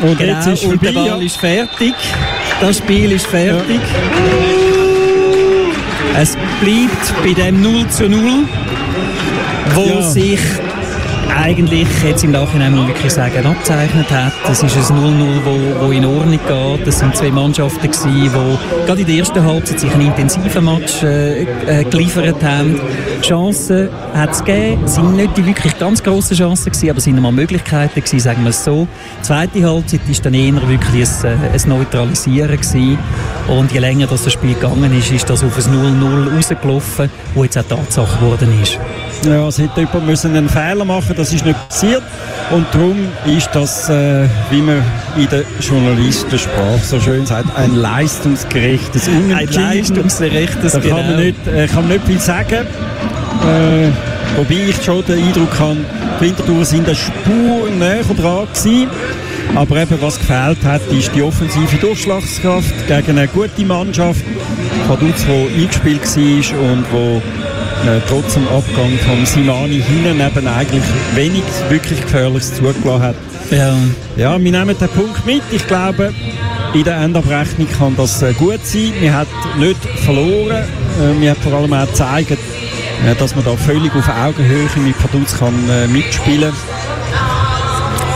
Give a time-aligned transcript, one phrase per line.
[0.00, 1.16] Und genau, jetzt ist und vorbei, der Ball ja.
[1.16, 1.94] ist fertig.
[2.60, 3.80] Das Spiel ist fertig.
[6.14, 6.20] Ja.
[6.20, 8.44] Es bleibt bei dem 0 zu 0,
[9.74, 10.02] wo ja.
[10.02, 10.40] sich
[11.36, 14.32] eigentlich jetzt im Nachhinein muss wirklich sagen, abzeichnet hat.
[14.50, 16.86] Es ist ein 0-0, wo, wo in Ordnung geht.
[16.86, 21.02] Es sind zwei Mannschaften gewesen, die gerade in der ersten Halbzeit sich einen intensiven Match
[21.02, 22.80] äh, äh, geliefert haben.
[23.22, 27.04] Chancen hat es gegeben, es sind nicht die wirklich ganz grossen Chancen gewesen, aber es
[27.04, 28.86] sind mal Möglichkeiten gewesen, sagen wir es so.
[29.18, 32.98] Die zweite Halbzeit ist dann eher wirklich ein, äh, ein Neutralisieren gewesen.
[33.48, 37.44] Und je länger das, das Spiel gegangen ist, ist das auf ein 0-0 rausgelaufen, wo
[37.44, 38.78] jetzt auch Tatsache geworden ist.
[39.24, 42.02] Ja, es hätte jemand müssen einen Fehler machen das ist nicht passiert.
[42.50, 42.96] Und darum
[43.26, 44.82] ist das, äh, wie man
[45.16, 49.64] in der Journalistensprache so schön sagt, ein leistungsgerechtes Unentschieden.
[49.64, 51.02] Ein leistungsgerechtes, Da kann, genau.
[51.02, 52.66] man nicht, äh, kann man nicht viel sagen.
[53.42, 53.88] Äh,
[54.36, 55.76] wobei ich schon den Eindruck habe,
[56.20, 58.88] die Winterthur sind eine Spur näher dran gewesen.
[59.54, 64.22] Aber eben, was gefehlt hat, ist die offensive Durchschlagskraft gegen eine gute Mannschaft.
[64.88, 67.22] Die eingespielt war und wo
[67.86, 70.82] äh, trotz dem Abgang von Simani hinten eben eigentlich
[71.14, 73.16] wenig wirklich Gefährliches zugelassen hat.
[73.50, 73.74] Ja.
[74.16, 75.42] ja, wir nehmen den Punkt mit.
[75.50, 76.12] Ich glaube,
[76.74, 78.92] in der Endabrechnung kann das äh, gut sein.
[79.00, 80.64] Wir haben nicht verloren.
[81.00, 85.02] Äh, wir haben vor allem auch gezeigt, äh, dass man da völlig auf Augenhöhe mit
[85.02, 86.52] Vaduz kann äh, mitspielen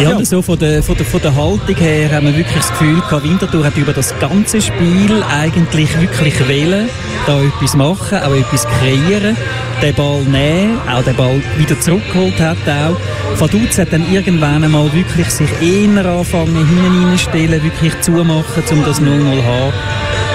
[0.00, 0.24] ja, ja.
[0.24, 3.24] so von der, von, der, von der Haltung her haben wir wirklich das Gefühl gehabt,
[3.24, 6.88] Winterthur hat über das ganze Spiel eigentlich wirklich wählen,
[7.26, 9.36] da etwas machen, auch etwas kreieren,
[9.82, 12.96] den Ball nehmen, auch den Ball wieder zurückgeholt hat auch.
[13.40, 19.06] Vaduz hat dann irgendwann einmal wirklich sich eher anfangen, hineinstellen, wirklich zumachen, um das 0-0
[19.06, 19.72] zu haben.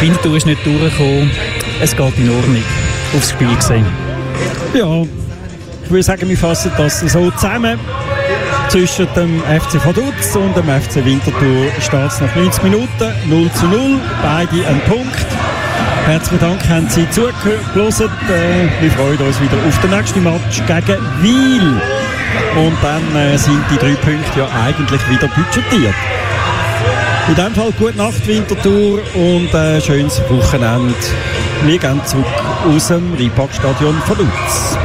[0.00, 1.30] Winterthur ist nicht durchgekommen.
[1.80, 2.62] Es geht in Ordnung
[3.16, 3.86] aufs Spiel gesehen.
[4.74, 5.02] Ja,
[5.84, 7.78] ich würde sagen, wir fassen das so zusammen.
[8.68, 13.66] Zwischen dem FC Vaduz und dem FC Winterthur steht es nach 90 Minuten 0 zu
[13.66, 13.98] 0.
[14.22, 15.26] Beide ein Punkt.
[16.04, 18.10] Herzlichen Dank, haben Sie zugelassen.
[18.28, 21.80] Äh, wir freuen uns wieder auf den nächsten Match gegen Wiel.
[22.56, 25.94] Und dann äh, sind die drei Punkte ja eigentlich wieder budgetiert.
[27.28, 30.94] In diesem Fall gute Nacht Winterthur und ein äh, schönes Wochenende.
[31.64, 32.26] Wir gehen zurück
[32.66, 34.78] aus dem Rheinparkstadion von Lutz.